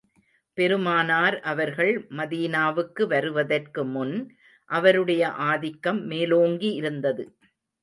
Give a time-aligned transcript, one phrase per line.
[0.57, 4.15] பெருமானார் அவர்கள் மதீனாவுக்கு வருவதற்கு முன்,
[4.69, 7.25] அவருடைய ஆதிக்கம் மேலோங்கி இருந்தது.